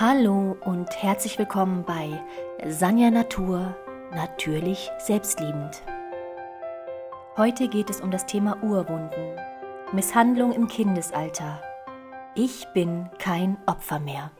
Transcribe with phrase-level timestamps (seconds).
[0.00, 2.24] Hallo und herzlich willkommen bei
[2.68, 3.76] Sanja Natur,
[4.12, 5.82] natürlich selbstliebend.
[7.36, 9.36] Heute geht es um das Thema Urwunden,
[9.92, 11.60] Misshandlung im Kindesalter.
[12.36, 14.30] Ich bin kein Opfer mehr.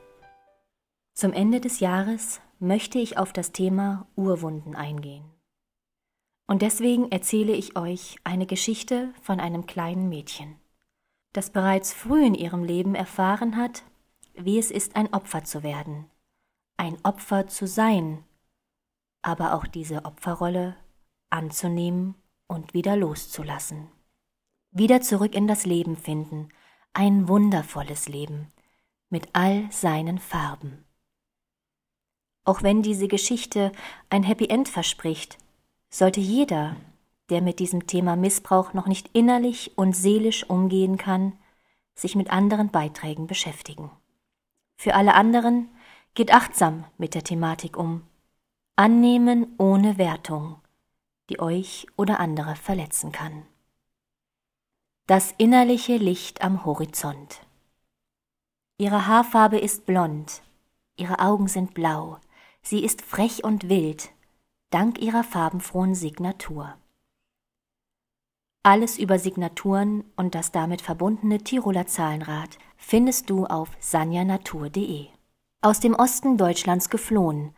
[1.15, 5.25] Zum Ende des Jahres möchte ich auf das Thema Urwunden eingehen.
[6.47, 10.55] Und deswegen erzähle ich euch eine Geschichte von einem kleinen Mädchen,
[11.33, 13.83] das bereits früh in ihrem Leben erfahren hat,
[14.45, 16.07] wie es ist, ein Opfer zu werden,
[16.77, 18.25] ein Opfer zu sein,
[19.23, 20.77] aber auch diese Opferrolle
[21.31, 22.15] anzunehmen
[22.47, 23.89] und wieder loszulassen.
[24.71, 26.49] Wieder zurück in das Leben finden,
[26.93, 28.53] ein wundervolles Leben
[29.11, 30.85] mit all seinen Farben.
[32.45, 33.73] Auch wenn diese Geschichte
[34.11, 35.39] ein Happy End verspricht,
[35.91, 36.77] sollte jeder,
[37.31, 41.39] der mit diesem Thema Missbrauch noch nicht innerlich und seelisch umgehen kann,
[41.95, 43.91] sich mit anderen Beiträgen beschäftigen.
[44.81, 45.69] Für alle anderen
[46.15, 48.05] geht achtsam mit der Thematik um.
[48.77, 50.61] Annehmen ohne Wertung,
[51.29, 53.45] die euch oder andere verletzen kann.
[55.09, 57.41] Das innerliche Licht am Horizont.
[58.79, 60.43] Ihre Haarfarbe ist blond,
[60.97, 62.19] ihre Augen sind blau,
[62.63, 64.11] sie ist frech und wild,
[64.71, 66.79] dank ihrer farbenfrohen Signatur.
[68.63, 75.07] Alles über Signaturen und das damit verbundene Tiroler Zahlenrad findest du auf sanjanatur.de.
[75.63, 77.55] Aus dem Osten Deutschlands geflohen,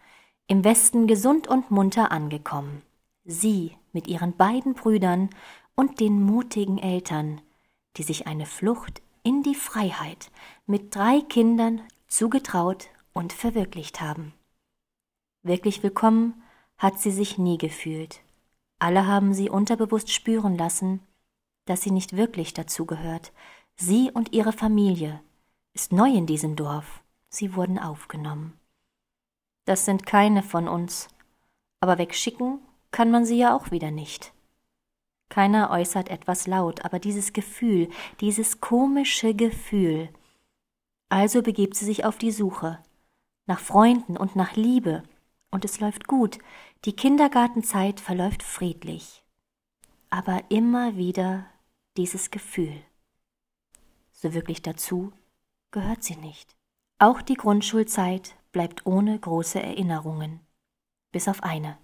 [0.46, 2.82] im Westen gesund und munter angekommen.
[3.24, 5.30] Sie mit ihren beiden Brüdern
[5.74, 7.40] und den mutigen Eltern,
[7.96, 10.30] die sich eine Flucht in die Freiheit
[10.66, 14.32] mit drei Kindern zugetraut und verwirklicht haben.
[15.42, 16.42] Wirklich willkommen
[16.78, 18.20] hat sie sich nie gefühlt.
[18.80, 21.00] Alle haben sie unterbewusst spüren lassen,
[21.66, 23.32] dass sie nicht wirklich dazugehört,
[23.82, 25.22] Sie und ihre Familie
[25.72, 27.02] ist neu in diesem Dorf.
[27.30, 28.52] Sie wurden aufgenommen.
[29.64, 31.08] Das sind keine von uns,
[31.80, 32.58] aber wegschicken
[32.90, 34.34] kann man sie ja auch wieder nicht.
[35.30, 37.88] Keiner äußert etwas laut, aber dieses Gefühl,
[38.20, 40.10] dieses komische Gefühl.
[41.08, 42.80] Also begibt sie sich auf die Suche
[43.46, 45.04] nach Freunden und nach Liebe,
[45.50, 46.38] und es läuft gut,
[46.84, 49.22] die Kindergartenzeit verläuft friedlich.
[50.08, 51.46] Aber immer wieder
[51.96, 52.82] dieses Gefühl
[54.20, 55.12] so wirklich dazu
[55.70, 56.56] gehört sie nicht.
[56.98, 60.40] Auch die Grundschulzeit bleibt ohne große Erinnerungen,
[61.10, 61.78] bis auf eine.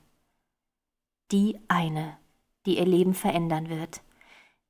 [1.33, 2.19] Die eine,
[2.67, 4.03] die ihr Leben verändern wird,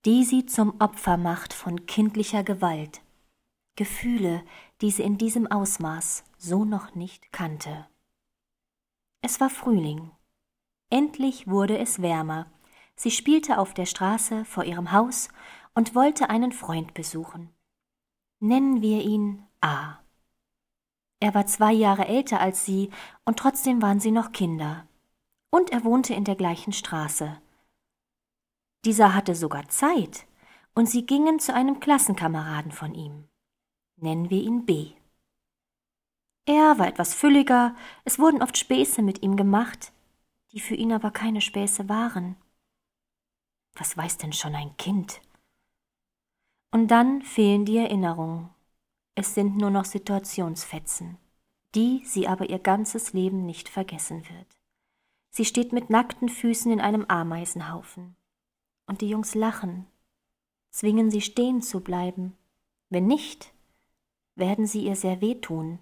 [0.04, 3.03] die sie zum Opfer macht von kindlicher Gewalt,
[3.75, 4.44] Gefühle,
[4.81, 7.88] die sie in diesem Ausmaß so noch nicht kannte.
[9.22, 10.12] Es war Frühling.
[10.91, 12.47] Endlich wurde es wärmer.
[12.94, 15.28] Sie spielte auf der Straße vor ihrem Haus
[15.74, 17.50] und wollte einen Freund besuchen.
[18.41, 19.98] Nennen wir ihn A.
[21.20, 22.91] Er war zwei Jahre älter als sie,
[23.24, 24.86] und trotzdem waren sie noch Kinder.
[25.50, 27.41] Und er wohnte in der gleichen Straße.
[28.84, 30.26] Dieser hatte sogar Zeit,
[30.74, 33.24] und sie gingen zu einem Klassenkameraden von ihm.
[33.97, 34.92] Nennen wir ihn B.
[36.44, 37.74] Er war etwas fülliger,
[38.04, 39.92] es wurden oft Späße mit ihm gemacht,
[40.56, 42.34] die für ihn aber keine Späße waren.
[43.74, 45.20] Was weiß denn schon ein Kind?
[46.70, 48.48] Und dann fehlen die Erinnerungen.
[49.14, 51.18] Es sind nur noch Situationsfetzen,
[51.74, 54.46] die sie aber ihr ganzes Leben nicht vergessen wird.
[55.28, 58.16] Sie steht mit nackten Füßen in einem Ameisenhaufen.
[58.86, 59.86] Und die Jungs lachen,
[60.70, 62.34] zwingen sie stehen zu bleiben.
[62.88, 63.52] Wenn nicht,
[64.36, 65.80] werden sie ihr sehr wehtun.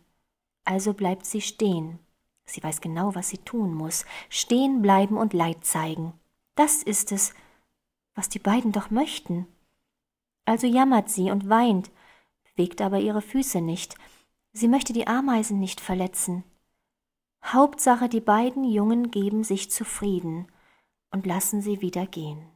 [0.65, 2.01] Also bleibt sie stehen.
[2.45, 4.05] Sie weiß genau, was sie tun muss.
[4.29, 6.13] Stehen bleiben und Leid zeigen.
[6.55, 7.35] Das ist es,
[8.15, 9.47] was die beiden doch möchten.
[10.45, 11.91] Also jammert sie und weint,
[12.45, 13.97] bewegt aber ihre Füße nicht.
[14.53, 16.45] Sie möchte die Ameisen nicht verletzen.
[17.45, 20.47] Hauptsache, die beiden Jungen geben sich zufrieden
[21.11, 22.47] und lassen sie wieder gehen.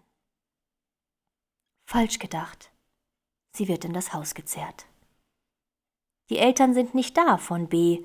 [1.87, 2.71] Falsch gedacht.
[3.53, 4.87] Sie wird in das Haus gezerrt.
[6.31, 8.04] Die Eltern sind nicht da von B.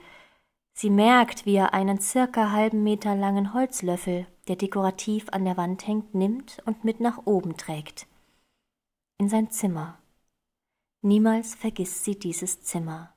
[0.74, 5.88] Sie merkt, wie er einen circa halben Meter langen Holzlöffel, der dekorativ an der Wand
[5.88, 8.08] hängt, nimmt und mit nach oben trägt
[9.24, 9.98] in sein Zimmer.
[11.02, 13.16] Niemals vergisst sie dieses Zimmer.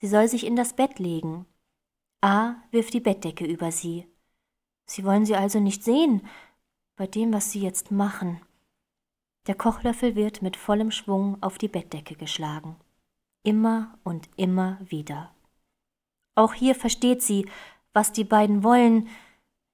[0.00, 1.46] Sie soll sich in das Bett legen.
[2.20, 4.06] A wirft die Bettdecke über sie.
[4.86, 6.26] Sie wollen sie also nicht sehen,
[6.96, 8.40] bei dem, was sie jetzt machen.
[9.48, 12.76] Der Kochlöffel wird mit vollem Schwung auf die Bettdecke geschlagen.
[13.42, 15.34] Immer und immer wieder.
[16.34, 17.48] Auch hier versteht sie,
[17.92, 19.08] was die beiden wollen,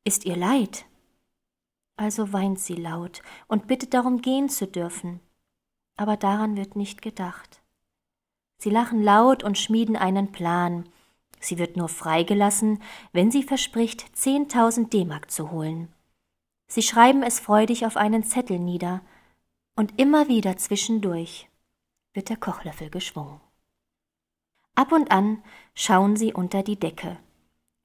[0.04, 0.86] ist ihr leid.
[1.96, 5.20] Also weint sie laut und bittet darum, gehen zu dürfen.
[5.96, 7.62] Aber daran wird nicht gedacht.
[8.58, 10.88] Sie lachen laut und schmieden einen Plan.
[11.40, 12.82] Sie wird nur freigelassen,
[13.12, 15.92] wenn sie verspricht, 10.000 D-Mark zu holen.
[16.68, 19.02] Sie schreiben es freudig auf einen Zettel nieder,
[19.76, 21.48] und immer wieder zwischendurch
[22.14, 23.40] wird der Kochlöffel geschwungen.
[24.74, 25.42] Ab und an
[25.76, 27.18] schauen sie unter die Decke,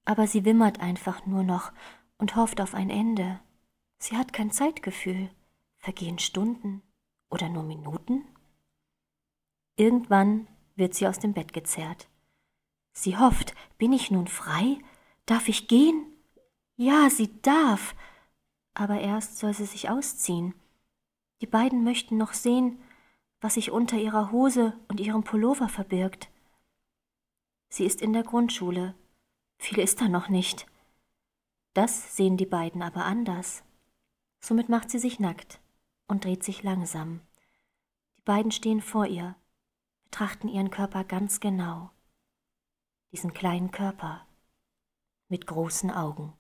[0.05, 1.71] aber sie wimmert einfach nur noch
[2.17, 3.39] und hofft auf ein Ende.
[3.99, 5.29] Sie hat kein Zeitgefühl.
[5.77, 6.81] Vergehen Stunden
[7.29, 8.23] oder nur Minuten?
[9.77, 12.07] Irgendwann wird sie aus dem Bett gezerrt.
[12.93, 14.77] Sie hofft, bin ich nun frei?
[15.25, 16.05] Darf ich gehen?
[16.75, 17.95] Ja, sie darf.
[18.73, 20.53] Aber erst soll sie sich ausziehen.
[21.41, 22.79] Die beiden möchten noch sehen,
[23.39, 26.30] was sich unter ihrer Hose und ihrem Pullover verbirgt.
[27.73, 28.95] Sie ist in der Grundschule.
[29.57, 30.67] Viel ist da noch nicht.
[31.73, 33.63] Das sehen die beiden aber anders.
[34.41, 35.61] Somit macht sie sich nackt
[36.05, 37.21] und dreht sich langsam.
[38.17, 39.35] Die beiden stehen vor ihr,
[40.03, 41.91] betrachten ihren Körper ganz genau.
[43.13, 44.27] Diesen kleinen Körper
[45.29, 46.33] mit großen Augen.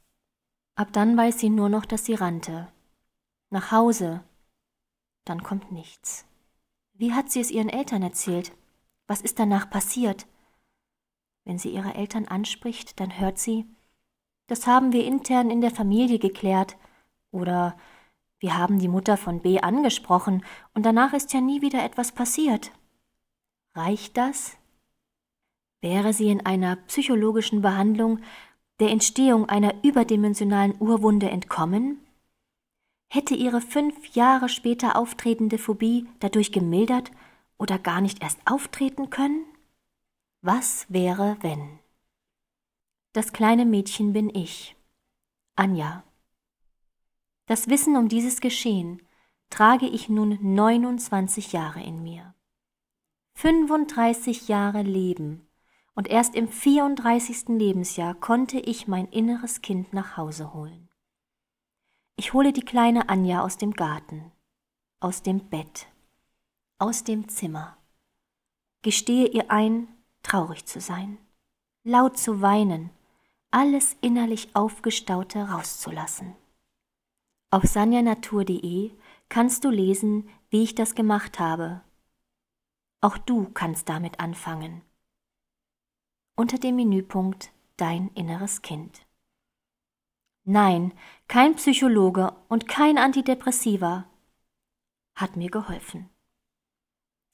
[0.75, 2.67] Ab dann weiß sie nur noch, dass sie rannte.
[3.49, 4.21] Nach Hause.
[5.23, 6.25] Dann kommt nichts.
[6.93, 8.51] Wie hat sie es ihren Eltern erzählt?
[9.07, 10.27] Was ist danach passiert?
[11.43, 13.65] Wenn sie ihre Eltern anspricht, dann hört sie,
[14.51, 16.75] das haben wir intern in der Familie geklärt.
[17.31, 17.77] Oder
[18.39, 20.43] wir haben die Mutter von B angesprochen
[20.73, 22.71] und danach ist ja nie wieder etwas passiert.
[23.75, 24.57] Reicht das?
[25.79, 28.19] Wäre sie in einer psychologischen Behandlung
[28.81, 32.01] der Entstehung einer überdimensionalen Urwunde entkommen?
[33.07, 37.11] Hätte ihre fünf Jahre später auftretende Phobie dadurch gemildert
[37.57, 39.45] oder gar nicht erst auftreten können?
[40.43, 41.77] Was wäre, wenn?
[43.13, 44.75] Das kleine Mädchen bin ich,
[45.55, 46.03] Anja.
[47.45, 49.05] Das Wissen um dieses Geschehen
[49.51, 52.33] trage ich nun 29 Jahre in mir.
[53.35, 55.47] 35 Jahre Leben
[55.93, 57.49] und erst im 34.
[57.49, 60.89] Lebensjahr konnte ich mein inneres Kind nach Hause holen.
[62.15, 64.31] Ich hole die kleine Anja aus dem Garten,
[64.99, 65.85] aus dem Bett,
[66.79, 67.77] aus dem Zimmer,
[68.81, 69.87] gestehe ihr ein,
[70.23, 71.17] traurig zu sein,
[71.83, 72.89] laut zu weinen,
[73.51, 76.35] alles innerlich Aufgestaute rauszulassen.
[77.49, 78.91] Auf sanjanatur.de
[79.29, 81.81] kannst du lesen, wie ich das gemacht habe.
[83.01, 84.81] Auch du kannst damit anfangen.
[86.35, 87.51] Unter dem Menüpunkt
[87.81, 89.07] Dein inneres Kind.
[90.43, 90.93] Nein,
[91.27, 94.05] kein Psychologe und kein Antidepressiva
[95.15, 96.07] hat mir geholfen.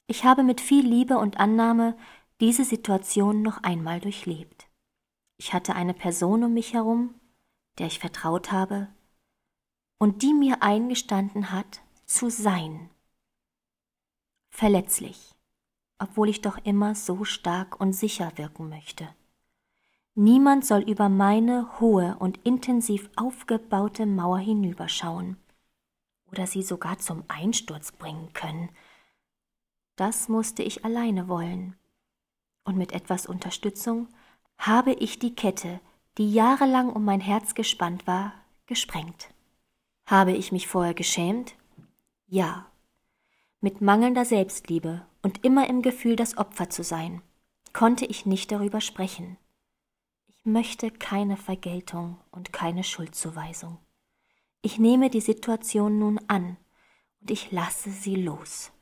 [0.07, 1.97] Ich habe mit viel Liebe und Annahme
[2.39, 4.67] diese Situation noch einmal durchlebt.
[5.37, 7.15] Ich hatte eine Person um mich herum,
[7.77, 8.87] der ich vertraut habe,
[9.99, 12.89] und die mir eingestanden hat, zu sein.
[14.49, 15.35] Verletzlich,
[15.99, 19.09] obwohl ich doch immer so stark und sicher wirken möchte.
[20.15, 25.37] Niemand soll über meine hohe und intensiv aufgebaute Mauer hinüberschauen
[26.31, 28.69] oder sie sogar zum Einsturz bringen können.
[29.95, 31.75] Das musste ich alleine wollen.
[32.67, 34.09] Und mit etwas Unterstützung
[34.57, 35.79] habe ich die Kette,
[36.17, 38.33] die jahrelang um mein Herz gespannt war,
[38.65, 39.29] gesprengt.
[40.05, 41.55] Habe ich mich vorher geschämt?
[42.25, 42.69] Ja.
[43.61, 47.21] Mit mangelnder Selbstliebe und immer im Gefühl, das Opfer zu sein,
[47.71, 49.37] konnte ich nicht darüber sprechen.
[50.25, 53.77] Ich möchte keine Vergeltung und keine Schuldzuweisung.
[54.61, 56.57] Ich nehme die Situation nun an
[57.21, 58.73] und ich lasse sie los.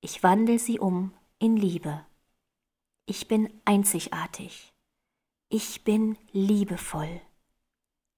[0.00, 2.04] Ich wandle sie um in Liebe.
[3.08, 4.72] Ich bin einzigartig.
[5.48, 7.20] Ich bin liebevoll.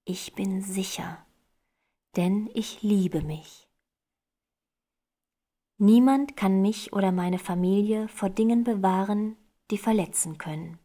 [0.05, 1.25] Ich bin sicher
[2.15, 3.69] denn ich liebe mich.
[5.77, 9.35] Niemand kann mich oder meine Familie vor Dingen bewahren,
[9.71, 10.77] die verletzen können.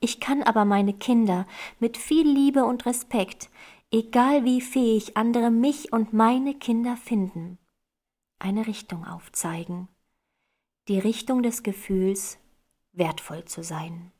[0.00, 1.46] Ich kann aber meine Kinder
[1.78, 3.50] mit viel Liebe und Respekt,
[3.90, 7.58] egal wie fähig andere mich und meine Kinder finden,
[8.38, 9.88] eine Richtung aufzeigen,
[10.88, 12.38] die Richtung des Gefühls,
[12.96, 14.12] wertvoll zu sein,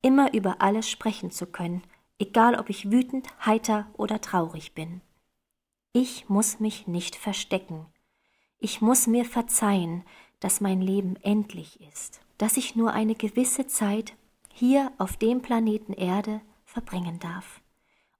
[0.00, 1.82] immer über alles sprechen zu können,
[2.18, 5.00] egal ob ich wütend, heiter oder traurig bin.
[5.92, 7.86] Ich muss mich nicht verstecken.
[8.58, 10.04] Ich muss mir verzeihen,
[10.40, 14.14] dass mein Leben endlich ist, dass ich nur eine gewisse Zeit
[14.52, 17.60] hier auf dem Planeten Erde verbringen darf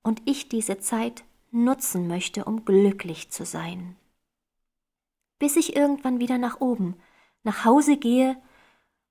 [0.02, 3.96] und ich diese Zeit nutzen möchte, um glücklich zu sein.
[5.38, 6.96] Bis ich irgendwann wieder nach oben,
[7.42, 8.40] nach Hause gehe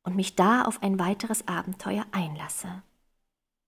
[0.03, 2.84] und mich da auf ein weiteres Abenteuer einlasse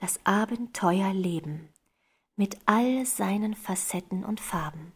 [0.03, 1.69] das Abenteuerleben
[2.35, 4.91] mit all seinen Facetten und Farben.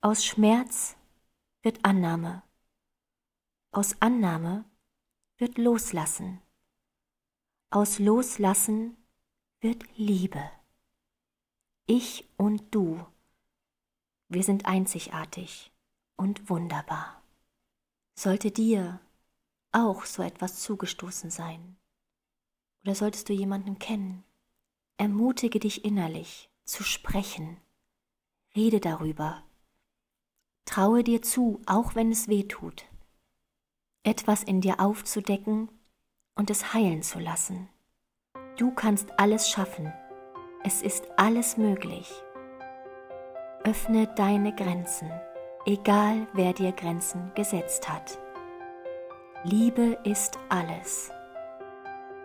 [0.00, 0.96] Aus Schmerz
[1.62, 2.42] wird Annahme,
[3.70, 4.64] aus Annahme
[5.36, 6.42] wird Loslassen,
[7.70, 8.96] Aus Loslassen
[9.60, 10.50] wird Liebe.
[11.86, 13.06] Ich und du,
[14.26, 15.70] wir sind einzigartig
[16.16, 17.22] und wunderbar.
[18.18, 18.98] Sollte dir
[19.76, 21.76] auch so etwas zugestoßen sein,
[22.82, 24.24] oder solltest du jemanden kennen,
[24.96, 27.58] ermutige dich innerlich zu sprechen,
[28.54, 29.42] rede darüber,
[30.64, 32.86] traue dir zu, auch wenn es weh tut,
[34.02, 35.68] etwas in dir aufzudecken
[36.34, 37.68] und es heilen zu lassen.
[38.56, 39.92] Du kannst alles schaffen,
[40.64, 42.10] es ist alles möglich.
[43.64, 45.10] Öffne deine Grenzen,
[45.66, 48.18] egal wer dir Grenzen gesetzt hat.
[49.48, 51.12] Liebe ist alles.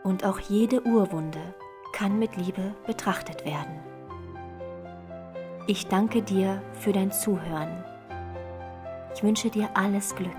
[0.04, 1.54] Und auch jede Urwunde
[1.94, 3.80] kann mit Liebe betrachtet werden.
[5.68, 7.84] Ich danke dir für dein Zuhören.
[9.14, 10.32] Ich wünsche dir alles Glück.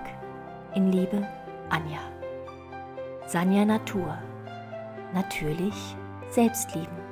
[0.75, 1.25] In Liebe,
[1.69, 1.99] Anja.
[3.27, 4.17] Sanja Natur.
[5.13, 5.95] Natürlich
[6.31, 7.02] selbstliebend.